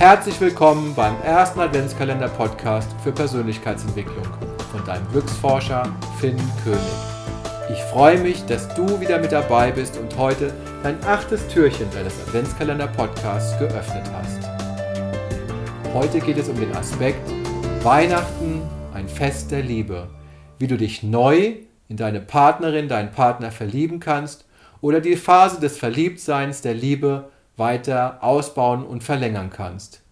Herzlich 0.00 0.40
willkommen 0.40 0.94
beim 0.94 1.14
ersten 1.20 1.60
Adventskalender-Podcast 1.60 2.88
für 3.04 3.12
Persönlichkeitsentwicklung 3.12 4.24
von 4.72 4.82
deinem 4.86 5.06
Glücksforscher 5.12 5.94
Finn 6.18 6.38
König. 6.64 6.80
Ich 7.70 7.82
freue 7.82 8.18
mich, 8.18 8.46
dass 8.46 8.74
du 8.74 8.98
wieder 8.98 9.18
mit 9.18 9.30
dabei 9.30 9.70
bist 9.72 9.98
und 9.98 10.16
heute 10.16 10.54
dein 10.82 11.04
achtes 11.04 11.46
Türchen 11.48 11.86
deines 11.92 12.18
Adventskalender-Podcasts 12.26 13.58
geöffnet 13.58 14.06
hast. 14.14 14.48
Heute 15.92 16.20
geht 16.20 16.38
es 16.38 16.48
um 16.48 16.58
den 16.58 16.74
Aspekt 16.74 17.30
Weihnachten, 17.82 18.62
ein 18.94 19.06
Fest 19.06 19.50
der 19.50 19.60
Liebe, 19.60 20.08
wie 20.58 20.66
du 20.66 20.78
dich 20.78 21.02
neu 21.02 21.56
in 21.90 21.98
deine 21.98 22.20
Partnerin, 22.20 22.88
deinen 22.88 23.10
Partner 23.10 23.50
verlieben 23.50 24.00
kannst 24.00 24.46
oder 24.80 25.02
die 25.02 25.16
Phase 25.16 25.60
des 25.60 25.76
Verliebtseins, 25.76 26.62
der 26.62 26.72
Liebe 26.72 27.28
weiter 27.60 28.18
ausbauen 28.24 28.84
und 28.84 29.04
verlängern 29.04 29.50
kannst. 29.50 30.02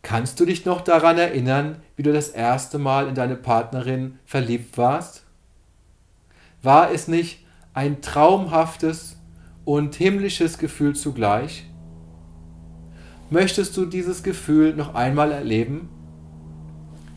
Kannst 0.00 0.40
du 0.40 0.46
dich 0.46 0.64
noch 0.64 0.80
daran 0.80 1.18
erinnern, 1.18 1.82
wie 1.96 2.02
du 2.02 2.14
das 2.14 2.30
erste 2.30 2.78
Mal 2.78 3.08
in 3.08 3.14
deine 3.14 3.36
Partnerin 3.36 4.18
verliebt 4.24 4.78
warst? 4.78 5.24
War 6.62 6.90
es 6.90 7.08
nicht 7.08 7.44
ein 7.74 8.00
traumhaftes 8.00 9.16
und 9.66 9.94
himmlisches 9.96 10.56
Gefühl 10.56 10.96
zugleich? 10.96 11.66
Möchtest 13.28 13.76
du 13.76 13.84
dieses 13.84 14.22
Gefühl 14.22 14.74
noch 14.74 14.94
einmal 14.94 15.32
erleben? 15.32 15.90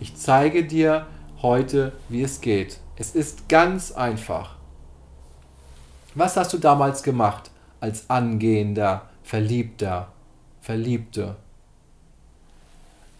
Ich 0.00 0.16
zeige 0.16 0.64
dir 0.64 1.06
heute, 1.40 1.92
wie 2.08 2.22
es 2.22 2.40
geht. 2.40 2.78
Es 2.96 3.14
ist 3.14 3.48
ganz 3.48 3.92
einfach. 3.92 4.56
Was 6.16 6.36
hast 6.36 6.52
du 6.52 6.58
damals 6.58 7.04
gemacht 7.04 7.51
als 7.82 8.08
angehender, 8.08 9.08
verliebter, 9.24 10.12
Verliebte? 10.60 11.34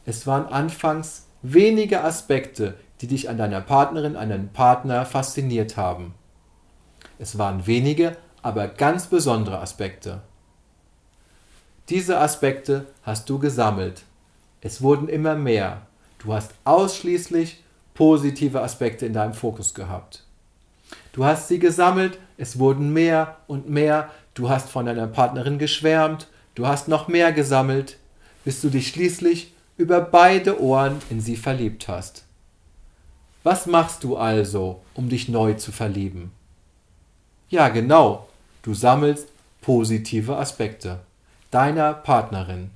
Es 0.06 0.26
waren 0.26 0.46
anfangs 0.46 1.26
wenige 1.42 2.04
Aspekte, 2.04 2.74
die 3.00 3.08
dich 3.08 3.28
an 3.28 3.38
deiner 3.38 3.60
Partnerin, 3.60 4.14
an 4.14 4.28
deinem 4.28 4.48
Partner 4.50 5.04
fasziniert 5.04 5.76
haben. 5.76 6.14
Es 7.18 7.36
waren 7.38 7.66
wenige, 7.66 8.16
aber 8.42 8.68
ganz 8.68 9.08
besondere 9.08 9.58
Aspekte. 9.58 10.20
Diese 11.88 12.18
Aspekte 12.18 12.86
hast 13.02 13.28
du 13.28 13.40
gesammelt. 13.40 14.04
Es 14.60 14.80
wurden 14.80 15.08
immer 15.08 15.34
mehr. 15.34 15.82
Du 16.20 16.32
hast 16.32 16.52
ausschließlich 16.62 17.64
positive 17.94 18.62
Aspekte 18.62 19.06
in 19.06 19.12
deinem 19.12 19.34
Fokus 19.34 19.74
gehabt. 19.74 20.24
Du 21.12 21.24
hast 21.24 21.48
sie 21.48 21.58
gesammelt, 21.58 22.18
es 22.36 22.58
wurden 22.58 22.92
mehr 22.92 23.36
und 23.46 23.68
mehr, 23.68 24.10
du 24.34 24.48
hast 24.48 24.68
von 24.68 24.86
deiner 24.86 25.06
Partnerin 25.06 25.58
geschwärmt, 25.58 26.28
du 26.54 26.66
hast 26.66 26.88
noch 26.88 27.08
mehr 27.08 27.32
gesammelt, 27.32 27.98
bis 28.44 28.60
du 28.60 28.68
dich 28.68 28.88
schließlich 28.88 29.52
über 29.76 30.00
beide 30.00 30.60
Ohren 30.60 31.00
in 31.10 31.20
sie 31.20 31.36
verliebt 31.36 31.88
hast. 31.88 32.24
Was 33.42 33.66
machst 33.66 34.04
du 34.04 34.16
also, 34.16 34.82
um 34.94 35.08
dich 35.08 35.28
neu 35.28 35.54
zu 35.54 35.72
verlieben? 35.72 36.30
Ja, 37.48 37.68
genau, 37.68 38.28
du 38.62 38.74
sammelst 38.74 39.28
positive 39.60 40.36
Aspekte 40.36 41.00
deiner 41.50 41.92
Partnerin. 41.92 42.70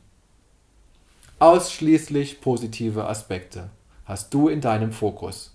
Ausschließlich 1.38 2.40
positive 2.40 3.06
Aspekte 3.06 3.70
hast 4.04 4.32
du 4.34 4.48
in 4.48 4.60
deinem 4.60 4.92
Fokus. 4.92 5.52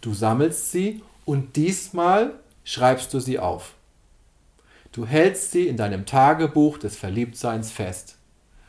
Du 0.00 0.12
sammelst 0.12 0.72
sie 0.72 1.02
und 1.24 1.56
diesmal 1.56 2.34
schreibst 2.64 3.12
du 3.14 3.20
sie 3.20 3.38
auf. 3.38 3.74
Du 4.96 5.06
hältst 5.06 5.52
sie 5.52 5.68
in 5.68 5.76
deinem 5.76 6.06
Tagebuch 6.06 6.78
des 6.78 6.96
Verliebtseins 6.96 7.70
fest 7.70 8.16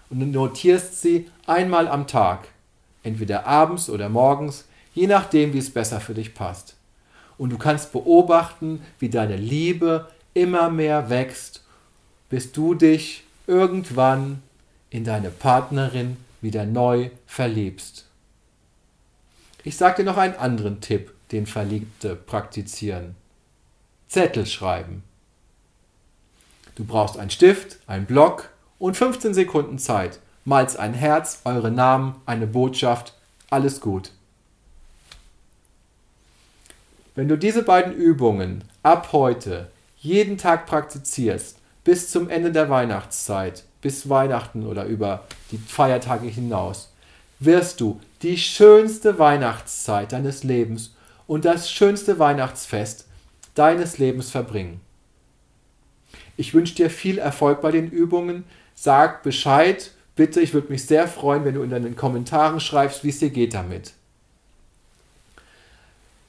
und 0.10 0.30
notierst 0.30 1.02
sie 1.02 1.32
einmal 1.46 1.88
am 1.88 2.06
Tag, 2.06 2.50
entweder 3.02 3.48
abends 3.48 3.90
oder 3.90 4.10
morgens, 4.10 4.66
je 4.94 5.08
nachdem, 5.08 5.54
wie 5.54 5.60
es 5.60 5.72
besser 5.72 6.02
für 6.02 6.14
dich 6.14 6.34
passt. 6.34 6.76
Und 7.38 7.52
du 7.52 7.58
kannst 7.58 7.94
beobachten, 7.94 8.82
wie 9.00 9.08
deine 9.08 9.38
Liebe 9.38 10.10
immer 10.34 10.70
mehr 10.70 11.10
wächst, 11.10 11.64
bis 12.30 12.52
du 12.52 12.74
dich 12.74 13.24
irgendwann 13.48 14.44
in 14.90 15.06
deine 15.06 15.30
Partnerin 15.30 16.18
wieder 16.42 16.66
neu 16.66 17.10
verliebst. 17.26 18.06
Ich 19.64 19.78
sage 19.78 20.04
dir 20.04 20.12
noch 20.12 20.18
einen 20.18 20.36
anderen 20.36 20.82
Tipp, 20.82 21.14
den 21.32 21.46
Verliebte 21.46 22.18
praktizieren. 22.18 23.16
Zettel 24.10 24.46
schreiben. 24.46 25.04
Du 26.78 26.86
brauchst 26.86 27.18
einen 27.18 27.32
Stift, 27.32 27.80
einen 27.88 28.06
Block 28.06 28.52
und 28.78 28.96
15 28.96 29.34
Sekunden 29.34 29.80
Zeit. 29.80 30.20
Malst 30.46 30.78
ein 30.78 30.94
Herz, 30.94 31.42
eure 31.44 31.72
Namen, 31.72 32.16
eine 32.28 32.46
Botschaft, 32.46 33.16
alles 33.50 33.82
gut. 33.82 34.12
Wenn 37.16 37.28
du 37.28 37.36
diese 37.36 37.64
beiden 37.64 37.94
Übungen 37.94 38.64
ab 38.84 39.10
heute 39.12 39.72
jeden 39.98 40.38
Tag 40.38 40.68
praktizierst, 40.68 41.58
bis 41.84 42.12
zum 42.12 42.30
Ende 42.30 42.52
der 42.52 42.70
Weihnachtszeit, 42.70 43.64
bis 43.82 44.08
Weihnachten 44.08 44.64
oder 44.64 44.86
über 44.86 45.24
die 45.52 45.58
Feiertage 45.58 46.28
hinaus, 46.28 46.94
wirst 47.40 47.82
du 47.82 48.00
die 48.22 48.38
schönste 48.38 49.18
Weihnachtszeit 49.18 50.12
deines 50.12 50.44
Lebens 50.44 50.94
und 51.26 51.44
das 51.44 51.72
schönste 51.72 52.20
Weihnachtsfest 52.20 53.08
deines 53.56 53.98
Lebens 53.98 54.30
verbringen. 54.30 54.80
Ich 56.38 56.54
wünsche 56.54 56.76
dir 56.76 56.90
viel 56.90 57.18
Erfolg 57.18 57.62
bei 57.62 57.72
den 57.72 57.90
Übungen. 57.90 58.44
Sag 58.76 59.24
Bescheid, 59.24 59.92
bitte. 60.16 60.40
Ich 60.40 60.54
würde 60.54 60.70
mich 60.70 60.86
sehr 60.86 61.08
freuen, 61.08 61.44
wenn 61.44 61.56
du 61.56 61.64
in 61.64 61.72
deinen 61.72 61.96
Kommentaren 61.96 62.60
schreibst, 62.60 63.04
wie 63.04 63.10
es 63.10 63.20
dir 63.20 63.32
geht 63.32 63.56
damit. 63.56 63.94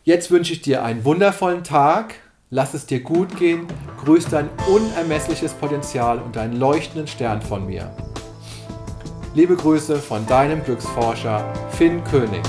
Jetzt 0.04 0.30
wünsche 0.30 0.54
ich 0.54 0.62
dir 0.62 0.82
einen 0.82 1.04
wundervollen 1.04 1.62
Tag. 1.62 2.14
Lass 2.48 2.72
es 2.72 2.86
dir 2.86 3.00
gut 3.00 3.36
gehen. 3.36 3.66
Grüß 4.02 4.28
dein 4.30 4.48
unermessliches 4.66 5.52
Potenzial 5.52 6.18
und 6.18 6.34
deinen 6.34 6.56
leuchtenden 6.56 7.06
Stern 7.06 7.42
von 7.42 7.66
mir. 7.66 7.94
Liebe 9.34 9.56
Grüße 9.56 9.98
von 9.98 10.26
deinem 10.26 10.64
Glücksforscher 10.64 11.52
Finn 11.70 12.02
König. 12.04 12.42